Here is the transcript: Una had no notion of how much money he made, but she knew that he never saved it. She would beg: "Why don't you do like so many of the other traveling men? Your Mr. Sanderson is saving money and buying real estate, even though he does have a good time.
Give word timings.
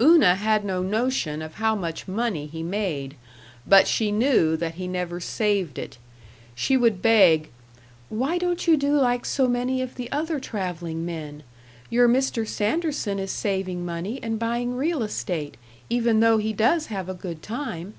Una 0.00 0.34
had 0.36 0.64
no 0.64 0.82
notion 0.82 1.42
of 1.42 1.56
how 1.56 1.74
much 1.76 2.08
money 2.08 2.46
he 2.46 2.62
made, 2.62 3.16
but 3.66 3.86
she 3.86 4.10
knew 4.10 4.56
that 4.56 4.76
he 4.76 4.88
never 4.88 5.20
saved 5.20 5.78
it. 5.78 5.98
She 6.54 6.74
would 6.74 7.02
beg: 7.02 7.50
"Why 8.08 8.38
don't 8.38 8.66
you 8.66 8.78
do 8.78 8.96
like 8.96 9.26
so 9.26 9.46
many 9.46 9.82
of 9.82 9.96
the 9.96 10.10
other 10.10 10.40
traveling 10.40 11.04
men? 11.04 11.42
Your 11.90 12.08
Mr. 12.08 12.48
Sanderson 12.48 13.18
is 13.18 13.30
saving 13.30 13.84
money 13.84 14.18
and 14.22 14.38
buying 14.38 14.74
real 14.74 15.02
estate, 15.02 15.58
even 15.90 16.20
though 16.20 16.38
he 16.38 16.54
does 16.54 16.86
have 16.86 17.10
a 17.10 17.14
good 17.14 17.42
time. 17.42 17.92